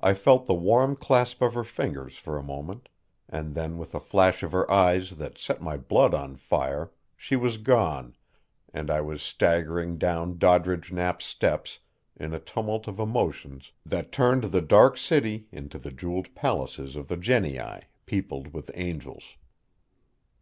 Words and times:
I 0.00 0.12
felt 0.12 0.44
the 0.44 0.52
warm 0.52 0.94
clasp 0.94 1.40
of 1.40 1.54
her 1.54 1.64
fingers 1.64 2.18
for 2.18 2.36
a 2.36 2.42
moment, 2.42 2.90
and 3.30 3.54
then 3.54 3.78
with 3.78 3.94
a 3.94 3.98
flash 3.98 4.42
of 4.42 4.52
her 4.52 4.70
eyes 4.70 5.12
that 5.16 5.38
set 5.38 5.62
my 5.62 5.78
blood 5.78 6.12
on 6.12 6.36
fire 6.36 6.90
she 7.16 7.34
was 7.34 7.56
gone, 7.56 8.14
and 8.74 8.90
I 8.90 9.00
was 9.00 9.22
staggering 9.22 9.96
down 9.96 10.36
Doddridge 10.36 10.92
Knapp's 10.92 11.24
steps 11.24 11.78
in 12.14 12.34
a 12.34 12.38
tumult 12.40 12.86
of 12.86 12.98
emotions 13.00 13.72
that 13.86 14.12
turned 14.12 14.44
the 14.44 14.60
dark 14.60 14.98
city 14.98 15.46
into 15.50 15.78
the 15.78 15.92
jeweled 15.92 16.34
palaces 16.34 16.94
of 16.94 17.08
the 17.08 17.16
genii 17.16 17.84
peopled 18.04 18.52
with 18.52 18.70
angels. 18.74 19.24